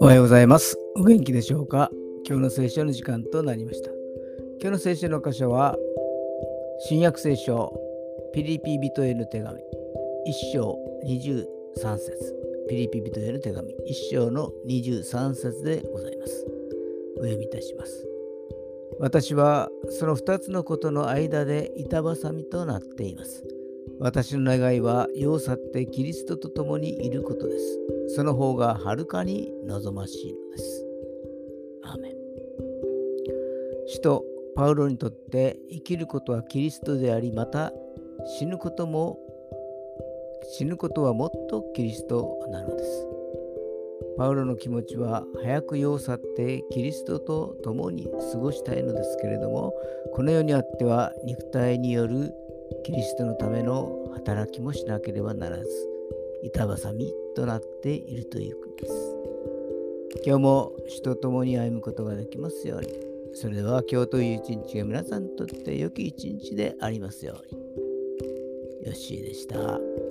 [0.00, 0.76] おはようございます。
[0.96, 1.90] お元気でしょうか？
[2.26, 3.90] 今日の聖書の時間となりました。
[4.60, 5.78] 今日の聖書の箇所は、
[6.80, 7.72] 新約聖書、
[8.34, 9.62] ピリピ人への手紙、1
[10.52, 11.46] 章23
[11.96, 12.36] 節
[12.68, 13.74] ピリピ人への手紙、1
[14.10, 16.46] 章の23節でございます。
[17.16, 18.06] お読みいたします。
[19.00, 23.42] 私はその2つのことの間で板挟みとなっています。
[24.02, 27.78] 私の願いは世を去ってキリストと共にいることです。
[28.16, 30.86] その方がはるかに望ましいのです。
[31.84, 32.12] アーメン。
[33.86, 34.24] 使徒
[34.56, 37.72] パウロにとって生きることはキリストであり、また
[38.38, 39.20] 死ぬことも
[40.50, 43.06] 死ぬことはもっとキリストなのです。
[44.18, 49.72] パウロの気持ちは早く世を去ってキリストと共に過ごしたいのですけれども、
[50.12, 52.34] この世にあっては肉体による
[52.84, 55.64] キリストのための働きもしなければならず、
[56.42, 59.16] 板挟みとなっているということです。
[60.26, 62.88] 今日も主と共に歩むことができますように。
[63.34, 68.86] それでは今日という一日が皆さんにとって良き一日でありますように。
[68.86, 70.01] よッしーでした。